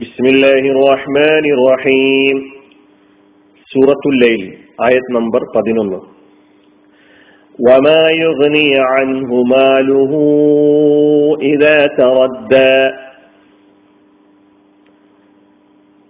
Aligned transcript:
بسم 0.00 0.24
الله 0.24 0.62
الرحمن 0.74 1.44
الرحيم 1.56 2.36
سورة 3.66 4.02
الليل 4.12 4.42
آية 4.88 5.06
نمبر 5.10 5.40
11 5.56 6.02
وما 7.58 8.02
يغني 8.10 8.70
عنه 8.92 9.30
ماله 9.54 10.12
إذا 11.42 11.76
تردى 11.98 12.76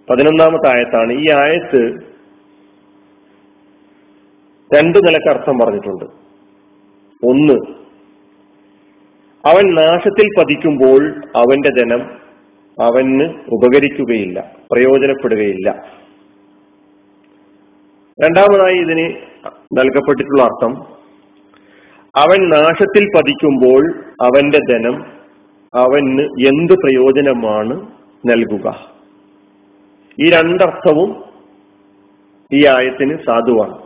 പതിനൊന്നാമത്തെ 0.09 0.69
ആയത്താണ് 0.71 1.13
ഈ 1.13 1.27
ആയത്ത് 1.43 1.81
രണ്ടു 4.71 4.99
നിലക്ക് 4.99 5.29
അർത്ഥം 5.29 5.59
പറഞ്ഞിട്ടുണ്ട് 5.59 6.05
ഒന്ന് 7.23 7.57
അവൻ 9.45 9.65
നാശത്തിൽ 9.75 10.27
പതിക്കുമ്പോൾ 10.39 11.03
അവന്റെ 11.37 11.71
ധനം 11.71 12.03
അവന് 12.82 13.26
ഉപകരിക്കുകയില്ല 13.54 14.56
പ്രയോജനപ്പെടുകയില്ല. 14.72 15.70
രണ്ടാമതായി 18.24 18.78
ഇതിന് 18.78 19.06
നൽകപ്പെട്ടിട്ടുള്ള 19.78 20.42
അർത്ഥം 20.44 20.74
അവൻ 22.16 22.50
നാശത്തിൽ 22.50 23.08
പതിക്കുമ്പോൾ 23.16 23.82
അവന്റെ 24.22 24.60
ധനം 24.72 24.96
അവന് 25.76 26.22
എന്ത് 26.22 26.74
പ്രയോജനമാണ് 26.74 27.76
നൽകുക. 28.26 28.68
ഈ 30.20 30.30
രണ്ടർത്ഥവും 30.30 31.24
ഈ 32.54 32.66
ആയത്തിന് 32.66 33.18
സാധുവാണ്. 33.28 33.78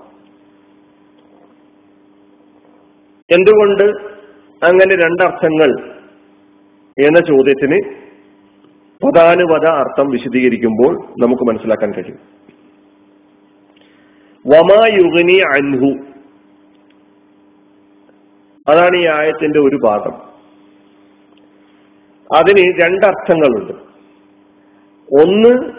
എന്തുകൊണ്ട് 3.32 3.84
അങ്ങനെ 4.66 4.96
രണ്ടർത്ഥങ്ങൾ 4.96 5.70
എന്ന 7.06 7.20
ചോദ്യത്തിന് 7.20 8.05
പദാനുപത 9.04 9.66
അർത്ഥം 9.66 10.10
വിശദീകരിക്കുമ്പോൾ 10.10 11.08
നമുക്ക് 11.22 11.44
മനസ്സിലാക്കാൻ 11.44 11.94
കഴിയും. 11.94 12.18
വമായുഗനി 14.48 15.42
അൻഹു. 15.56 16.06
അതാണ് 18.72 18.98
ഈ 18.98 19.08
ആയത്തിന്റെ 19.08 19.60
ഒരു 19.60 19.76
ഭാഗം. 19.84 20.36
അതിന് 22.38 22.74
രണ്ടർത്ഥങ്ങളുണ്ട്. 22.84 23.74
ഒന്ന് 25.22 25.72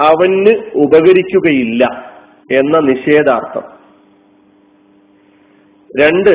അവന് 0.00 0.70
ഉപകരിക്കുകയില്ല 0.74 2.12
എന്ന 2.52 2.78
നിഷേധാർത്ഥം. 2.78 3.62
രണ്ട് 6.00 6.30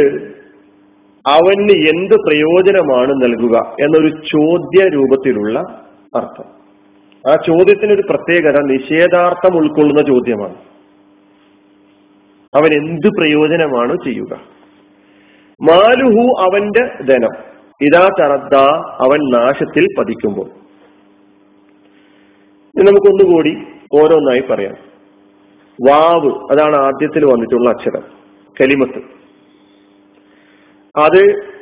അവന് 1.27 1.71
എന്ത് 1.71 2.13
പ്രയോജനമാണ് 2.13 3.13
നൽകുക 3.13 3.75
എന്നൊരു 3.81 4.07
ചോദ്യ 4.07 4.87
രൂപത്തിലുള്ള 4.89 5.84
അർത്ഥം. 6.17 6.65
ആ 7.29 7.35
ചോദ്യത്തിന് 7.47 7.93
ഒരു 7.93 8.03
പ്രത്യേകത 8.09 8.59
നിഷേധാർത്ഥം 8.61 9.57
ഉൾക്കൊള്ളുന്ന 9.57 10.01
ചോദ്യമാണ്. 10.01 10.55
അവൻ 12.55 12.73
എന്ത് 12.73 13.07
പ്രയോജനമാണ് 13.07 13.97
ചെയ്യുക. 14.05 14.33
മാലുഹു 15.61 16.41
അവന്റെ 16.41 17.03
ധനം. 17.03 17.55
ഇതാ 17.81 18.09
തറദ്ദ 18.19 18.55
അവൻ 18.77 19.39
നാശത്തിൽ 19.39 19.87
പതിക്കുമ്പോൾ. 19.99 20.49
നമുക്കൊന്നുകൂടി 22.83 23.57
ഓരോന്നായി 23.93 24.39
പറയാം. 24.39 24.75
വാവ് 25.87 26.31
അതാണ് 26.51 26.75
ആദ്യത്തിൽ 26.75 27.25
വന്നിട്ടുള്ള 27.25 27.69
അക്ഷരം. 27.69 28.03
കലിമത്ത്. 28.61 28.97
അത് 30.99 31.55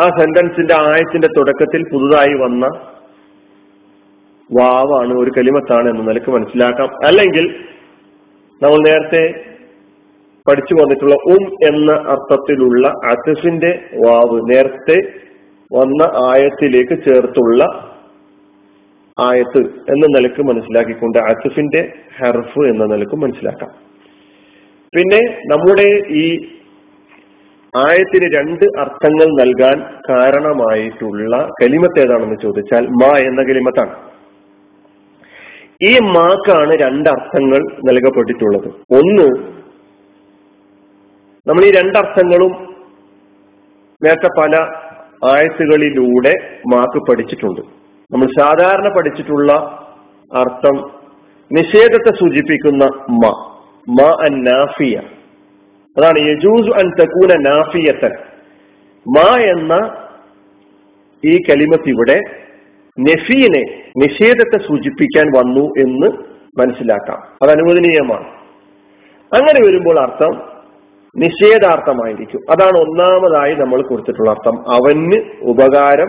ആ 0.00 0.08
സെന്റൻസിന്റെ 0.18 0.74
ആയത്തിന്റെ 0.74 1.28
തുടക്കത്തിൽ 1.36 1.84
പുതുതായി 1.92 2.34
വന്ന 2.34 2.66
വാവാണ് 4.52 5.14
ഒരു 5.18 5.30
കലിമത്താണ് 5.36 5.88
എന്ന 5.88 6.02
നിലയ്ക്ക് 6.02 6.30
മനസ്സിലാക്കാം. 6.30 7.06
അല്ലെങ്കിൽ 7.06 7.54
നമ്മൾ 8.62 8.76
നേരത്തെ 8.76 9.44
പഠിച്ചു 10.50 10.74
വന്നിട്ടുള്ള 10.74 11.14
ഉം 11.14 11.74
എന്ന 11.74 11.92
അർത്ഥത്തിലുള്ള 11.92 12.88
അസിഫിന്റെ 12.88 13.84
വാവ് 14.06 14.50
നേരത്തെ 14.50 14.98
വന്ന 15.72 16.02
ആയത്തിലേക്ക് 16.02 17.02
ചേർത്തുള്ള 17.04 17.64
ആയത്ത് 19.20 19.58
എന്ന 19.66 20.06
നിലയ്ക്ക് 20.06 20.42
മനസ്സിലാക്കിക്കൊണ്ട് 20.42 21.18
അസിഫിന്റെ 21.18 21.92
ഹെർഫ് 22.18 22.58
എന്ന 22.58 22.84
നിലയ്ക്ക് 22.84 23.14
മനസ്സിലാക്കാം. 23.14 23.70
പിന്നെ 24.96 25.38
നമ്മുടെ 25.46 26.08
ഈ 26.08 26.48
ആയത്തിന് 27.76 28.34
രണ്ട് 28.36 28.64
അർത്ഥങ്ങൾ 28.80 29.26
നൽകാൻ 29.26 29.82
കാരണമായിട്ടുള്ള 30.10 31.48
കലിമത്ത് 31.62 32.00
ഏതാണെന്ന് 32.00 32.36
ചോദിച്ചാൽ 32.42 32.86
മ 32.86 33.16
എന്ന 33.18 33.42
കലിമത്താണ്. 33.42 34.07
ഈ 35.82 35.98
മാക്കാണ് 35.98 36.74
രണ്ടർത്ഥങ്ങൾ 36.74 37.58
നൽകപ്പെട്ടിട്ടുള്ളത്. 37.84 38.68
ഒന്ന് 38.68 39.52
നമ്മൾ 41.46 41.64
ഈ 41.64 41.70
രണ്ടർത്ഥങ്ങളും 41.70 42.76
നേരത്തെ 44.04 44.40
പല 44.40 44.56
ആയത്തുകളിലൂടെ 45.32 46.34
മാക്ക് 46.74 47.10
പഠിച്ചിട്ടുണ്ട്. 47.10 47.60
നമ്മൾ 48.12 48.26
സാധാരണ 48.38 48.96
പഠിച്ചിട്ടുള്ള 48.96 49.52
അർത്ഥം 50.34 50.90
നിഷേധത്തെ 51.52 52.14
സൂചിപ്പിക്കുന്ന 52.20 52.84
മ. 53.10 53.54
മ 53.88 54.02
അൻ 54.02 54.44
നാഫിയ. 54.44 55.00
അതാണ് 55.98 56.18
യജൂസു 56.18 56.70
അൻ 56.70 56.90
തക്കൂന 56.90 57.38
നാഫിയത്തൻ. 57.38 58.12
മ 59.08 59.36
എന്ന 59.36 59.74
ഈ 61.24 61.36
കലിമത്ത് 61.36 61.88
ഇവിടെ 61.88 62.47
നെഫീനെ 62.98 63.82
നിഷേധത്തെ 63.96 64.58
സൂചിപ്പിക്കാൻ 64.68 65.26
വന്നു 65.26 65.60
എന്ന് 65.60 66.06
മനസ്സിലാക്കാം. 66.60 67.18
അത് 67.42 67.50
അനുവദനീയമാണ്. 67.50 68.24
അങ്ങനെ 69.34 69.66
വരുമ്പോൾ 69.66 70.00
അർത്ഥം 70.00 70.42
നിഷേധാർത്ഥമായിരിക്കും. 71.16 72.40
അതാണ് 72.50 72.78
ഒന്നാമതായി 72.78 73.54
നമ്മൾ 73.54 73.82
കൊടുത്തിട്ടുള്ള 73.82 74.30
അർത്ഥം. 74.30 74.58
അവന് 74.58 75.22
ഉപകാരം 75.42 76.08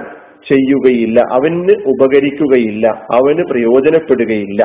ചെയ്യുകയില്ല 0.49 1.19
അവന് 1.19 1.71
ഉപകരിക്കുകയില്ല 1.71 2.87
അവന് 2.87 3.43
പ്രയോജനപ്പെടുകയില്ല 3.43 4.63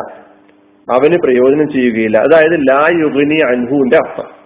അവന് 0.92 1.18
പ്രയോജനം 1.18 1.72
ചെയ്യുകയില്ല. 1.72 2.18
അതായത് 2.18 2.68
ലാ 2.68 2.88
യുഗിനി 2.90 3.40
അൻഹുവിന്റെ 3.40 3.96
അർത്ഥം. 3.96 4.44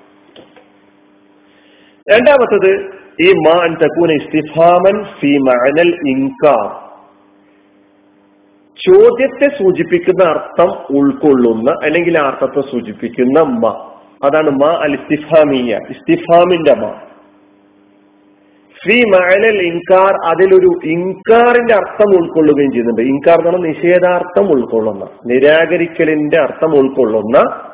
രണ്ടാമത്തത് 2.15 2.99
ഈ 3.23 3.33
മാൻ 3.33 3.75
തക്കൂന 3.75 4.11
ഇസ്തിഫാമൻ 4.11 5.05
ഫി 5.05 5.39
മഅനൽ 5.39 6.09
ഇൻകാർ. 6.09 6.88
ചോദ്യത്തെ 8.87 9.63
സൂചിപ്പിക്കുന്ന 9.63 10.25
അർത്ഥം 10.25 10.99
ഉൾക്കൊള്ളുന്ന 10.99 11.71
അല്ലെങ്കിൽ 11.83 12.19
അർത്ഥത്തെ 12.19 12.61
സൂചിപ്പിക്കുന്ന 12.61 13.43
മ. 13.43 13.67
അതാണ് 14.25 14.51
മ 14.51 14.65
അൽ 14.65 14.93
ഇസ്തിഫാമിയ 14.93 15.79
ഇസ്തിഫാമിന്റെ 15.91 16.75
മ. 16.75 16.93
ഫി 18.85 19.03
മഴൽ 19.09 19.63
ഇൻകാർ 19.63 20.27
അതിലൊരു 20.27 20.87
ഇൻകാറിന്റെ 20.87 21.75
അർത്ഥം 21.75 22.23
ഉൾക്കൊള്ളുകയും 22.23 22.71
ചെയ്യുന്നുണ്ട്. 22.71 23.01
ഇൻകാർ 23.01 23.39
എന്ന് 23.39 23.51
പറഞ്ഞാൽ 23.51 23.69
നിഷേധാർത്ഥം 23.69 24.53
ഉൾക്കൊള്ളുന്ന 24.53 25.09
നിരാകരിക്കലിന്റെ 25.27 26.41
അർത്ഥം 26.41 26.79
ഉൾക്കൊള്ളുന്ന 26.79 27.69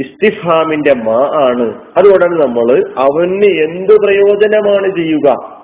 ഇസ്തിഫാമിന്റെ 0.00 0.94
മാ 0.94 1.42
ആണ്. 1.42 1.74
അതുകൊണ്ടാണ് 1.96 2.46
നമ്മൾ 2.46 2.92
അവന് 2.98 3.44
എന്ത് 3.44 4.00
പ്രയോജനമാണ് 4.00 4.96
ചെയ്യുക? 4.96 5.60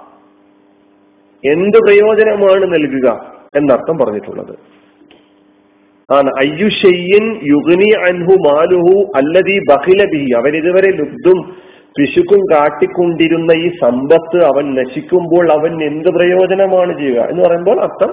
എന്ത് 1.44 1.78
പ്രയോജനമാണ് 1.78 2.75
നൽകുക? 2.75 3.36
എന്നർത്ഥം 3.56 3.99
പറഞ്ഞിട്ടുള്ളത്. 3.99 4.55
ആണ് 6.15 6.31
അയ്യുഷയ്യൻ 6.39 7.25
യുഗ്നി 7.53 7.91
അൻഹു 8.09 8.34
മാലുഹു 8.49 9.12
അല്ലതി 9.17 9.56
അവൻ 10.37 10.56
ഇതുവരെ 10.56 10.91
ലുബ്ധും 10.91 11.39
പിശുക്കും 11.99 12.41
കാട്ടിക്കൊണ്ടിരുന്ന 12.53 13.53
ഈ 13.53 13.69
സമ്പത്ത് 13.83 14.39
അവൻ 14.44 14.75
നശിക്കുമ്പോൾ 14.75 15.53
അവൻ 15.53 15.84
എന്ത് 15.84 16.09
പ്രയോജനമാണ് 16.09 16.99
ചെയ്യുക 16.99 17.21
എന്ന് 17.31 17.43
പറയുമ്പോൾ 17.43 17.81
അർത്ഥം 17.81 18.11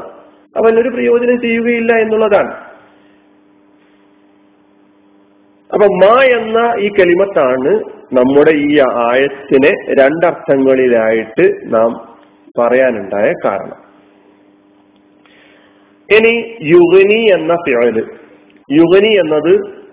അവൻ 0.62 0.80
ഒരു 0.80 0.90
പ്രയോജനം 0.90 1.42
ചെയ്യുകയില്ല 1.42 1.92
എന്നുള്ളതാണ്. 1.95 2.54
അപ്പൊ 5.74 5.86
മാ 6.04 6.16
എന്ന 6.40 6.60
ഈ 6.80 6.90
കെളിമത്താണ് 6.90 7.72
നമ്മുടെ 8.13 8.51
ഈ 8.51 8.80
ആയത്തിനെ 9.06 9.72
രണ്ടർത്ഥങ്ങളിലായിട്ട് 9.94 11.45
നാം 11.66 11.92
പറയാനുണ്ടായ 12.60 13.34
കാരണം. 13.45 13.82
ഇനി 16.13 16.56
യുഗനി 16.62 17.33
എന്ന 17.33 17.56
ഫിയൽ 17.56 17.98
യുഗനി 18.71 19.13
എന്നത് 19.13 19.83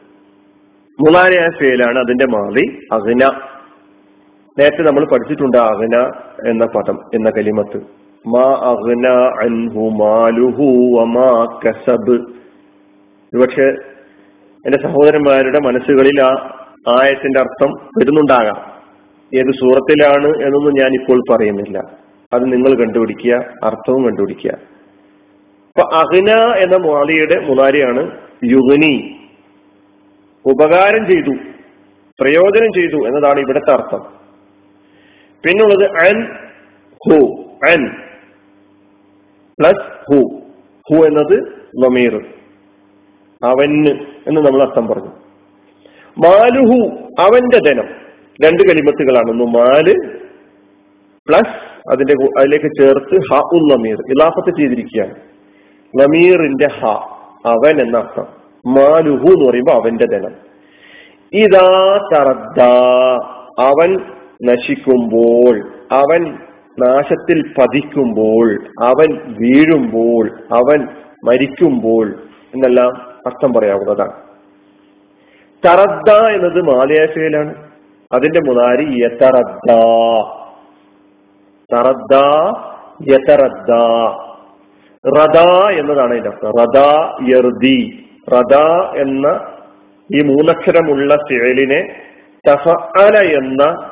മുളാനയായ 1.01 1.49
ഫേലാണ് 1.61 1.99
അതിന്റെ 1.99 2.27
മാറി 2.27 2.79
അഗ്ന. 2.93 3.41
നേരത്തെ 4.59 4.83
നമ്മൾ 4.83 5.05
പഠിച്ചിട്ടുണ്ട് 5.05 5.57
അഗ്ന 5.57 6.13
എന്ന 6.49 6.67
പദം 6.67 6.99
എന്ന 7.15 7.31
കലിമത്ത്. 7.31 7.77
മാ 8.27 8.43
അഗ്ന 8.43 9.09
അൻഹു 9.43 9.91
മാലുഹു 9.91 11.01
വമാ 11.01 11.61
കസബ്. 11.67 12.21
ഒരുപക്ഷെ 13.35 13.69
എന്റെ 14.67 14.79
സഹോദരന്മാരുടെ 14.83 15.59
മനസ്സുകളിൽ 15.59 16.23
ആ 16.23 16.57
ആയത്തിന്റെ 16.89 17.41
അർത്ഥം 17.41 17.73
വരുന്നുണ്ടാകാം. 17.73 18.81
ഏത് 19.39 19.53
സൂറത്തിലാണ് 19.61 20.27
എന്നൊന്നും 20.27 20.75
ഞാൻ 20.81 20.95
ഇപ്പോൾ 20.95 21.21
പറയുന്നില്ല. 21.31 21.79
അത് 22.33 22.53
നിങ്ങൾ 22.53 22.79
കണ്ടുപിടിക്കുക 22.79 23.45
അർത്ഥവും 23.65 24.05
കണ്ടുപിടിക്കുക. 24.05 24.80
ഇപ്പൊ 25.81 25.97
അഹ്ന 25.97 26.31
എന്ന 26.53 26.77
മാലിയുടെ 26.77 27.41
മുതാരിയാണ് 27.41 28.19
യുഗനി. 28.45 29.17
ഉപകാരം 30.47 31.11
ചെയ്തു 31.11 31.31
പ്രയോജനം 32.21 32.73
ചെയ്തു 32.73 33.07
എന്നതാണ് 33.07 33.41
ഇവിടുത്തെ 33.41 33.73
അർത്ഥം. 33.73 34.03
പിന്നുള്ളത് 35.45 35.91
അൻ 35.91 36.25
ഹു 36.93 37.43
അൻ. 37.71 37.91
Plus 39.61 40.13
who. 40.13 40.41
ഹു 40.91 41.07
എന്നത് 41.07 41.53
ലമീർ 41.85 42.15
അവന് 43.45 43.89
എന്ന് 44.27 44.41
നമ്മൾ 44.41 44.63
അർത്ഥം 44.63 44.87
പറഞ്ഞു. 44.87 45.11
മാലുഹു 46.19 46.99
അവന്റെ 47.19 47.59
ധനം. 47.59 47.89
രണ്ട് 48.45 48.63
കലിമത്തുകളാണ്. 48.63 49.31
ഒന്ന് 49.31 49.45
മാൽ 49.45 49.95
പ്ലസ് 51.29 51.71
അതിന്റെ 51.93 52.41
അതിലേക്ക് 52.41 52.67
ചേർത്ത് 52.67 53.35
ഹ 53.35 53.41
ഉൽ 53.53 53.73
ലമീർ 53.73 53.97
ഇലാഫത്ത് 54.11 54.57
ചെയ്തിരിക്കുകയാണ്. 54.59 55.15
ലമീറിന്റെ 55.99 56.69
ഹ 56.69 56.87
അവൻ 57.47 57.81
എന്ന 57.81 57.99
അർത്ഥം 57.99 58.27
മാലുഹു 58.67 59.27
എന്ന് 59.27 59.51
പറയുമ്പോൾ 59.51 59.73
അവന്റെ 59.73 60.05
ധനം. 60.05 60.33
ഇതാ 61.33 62.01
തറദ്ദ 62.13 62.63
അവൻ 63.61 63.97
നശിക്കുമ്പോൾ 64.45 65.69
അവൻ 65.93 66.39
നാശത്തിൽ 66.79 67.49
പതിക്കുമ്പോൾ 67.59 68.55
അവൻ 68.83 69.35
വീഴുമ്പോൾ 69.41 70.31
അവൻ 70.31 70.89
മരിക്കുമ്പോൾ 71.25 72.11
എന്നെല്ലാം 72.55 72.97
അർത്ഥം 73.27 73.53
പറയാവുന്നതാണ്. 73.53 74.13
തറദ്ദ 75.67 76.11
എന്നത് 76.11 76.63
മാലയാശയിലാണ്. 76.63 77.55
അതിന്റെ 78.13 78.41
മുതാരി 78.41 79.03
യതറദ്ദ 79.05 79.73
തറദ്ദ 81.75 82.17
യതറദ്ദ 83.13 83.73
റദ 85.07 85.39
എന്നതാണ് 85.79 86.11
അതിന്റെ 86.11 86.29
അർത്ഥം. 86.29 86.51
റദ 86.51 86.83
യർദി. 87.29 88.05
റദ 88.35 88.57
എന്ന 88.97 89.41
ഈ 90.15 90.23
മൂന്നക്ഷരമുള്ള 90.23 91.17
ഫിഴലിനെ 91.17 92.01
തഫഅല 92.49 93.19
എന്ന 93.19 93.91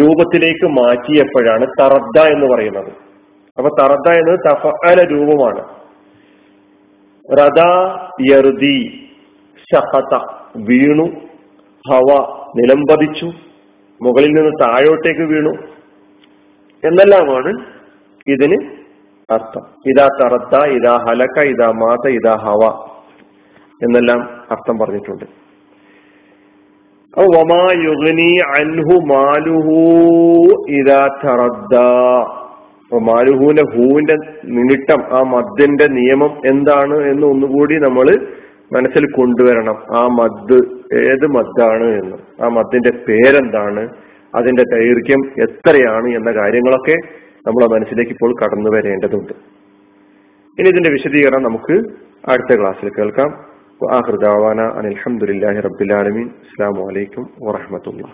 രൂപത്തിലേക്ക് 0.00 0.66
മാറ്റിയപ്പോഴാണ് 0.66 1.66
തറദ്ദ 1.80 2.20
എന്ന് 2.20 2.46
പറയുന്നത്. 2.46 2.92
അപ്പൊ 3.58 3.68
തറദ്ദ 3.80 4.18
എന്നത് 4.18 4.38
തഫഅല 4.50 5.02
രൂപമാണ്. 5.02 5.64
റദ 7.38 7.60
യർദി 8.30 9.08
ഷഹത 9.58 10.18
വീണു. 10.56 11.06
ഹവ 11.92 12.36
നിലംപതിച്ചു. 12.56 13.26
മുകളിൽ 14.02 14.28
നിന്ന് 14.28 14.50
താഴോട്ടേക്ക് 14.60 15.20
വീണു. 15.20 15.50
എന്നെല്ലാമാണ് 16.86 17.66
ഇതിന് 18.26 18.73
അർത്ഥം. 19.30 19.62
ഇതാ 19.86 20.08
തറത്ത 20.22 20.64
ഇതാ 20.70 21.04
ഹലക്ക 21.08 21.44
ഇതാ 21.44 21.70
മാത 21.70 22.08
ഇതാ 22.08 22.34
ഹവ 22.34 22.88
എന്നെല്ലാം 23.82 24.20
അർത്ഥം 24.50 24.78
പറഞ്ഞിട്ടുണ്ട്. 24.78 25.24
വമാ 27.18 27.68
യുഗ്നി 27.72 28.38
അൻഹു 28.60 29.00
മാലുഹു 29.06 29.80
മാലുഹുവിന്റെ 32.98 33.62
ഹൂവിന്റെ 33.74 34.14
നിമിട്ടം 34.44 35.16
ആ 35.18 35.22
മദ്ദിന്റെ 35.22 35.86
നിയമം 35.86 36.40
എന്താണ് 36.46 36.96
എന്ന് 36.96 37.26
ഒന്നുകൂടി 37.26 37.74
നമ്മൾ 37.74 38.26
മനസ്സിൽ 38.72 39.12
കൊണ്ടുവരണം. 39.12 39.76
ആ 39.96 40.06
മദ് 40.06 40.58
ഏത് 40.94 41.26
മദ്ദാണ് 41.26 41.84
എന്ന്. 41.84 42.44
ആ 42.44 42.48
മദ്ദിന്റെ 42.48 42.90
പേരെന്താണ്? 42.90 43.88
അതിന്റെ 44.34 44.62
ദൈർഘ്യം 44.62 45.42
എത്രയാണ്? 45.42 46.08
എന്ന 46.08 46.32
കാര്യങ്ങളൊക്കെ 46.32 47.23
നമ്മളെ 47.46 47.66
മനസ്സിലേക്ക് 47.74 48.10
ഇപ്പോൾ 48.10 48.34
കടന്നു 48.42 48.70
വരേണ്ടതുണ്ട്. 48.70 49.32
ഇനി 50.58 50.68
ഇതിന്റെ 50.68 50.90
വിശദീകരണം 50.90 51.42
നമുക്ക് 51.42 51.74
അടുത്ത 52.30 52.60
ക്ലാസ്സിൽ 52.60 52.88
കേൾക്കാം. 52.88 53.30
അനിൽഹമുല്ലാഹി 54.78 55.60
റബ്ബുലാലമീൻ 55.60 56.28
അസ്സാം 56.28 56.86
വലൈക്കും 56.86 57.24
വാഹമത്തുള്ള 57.42 58.04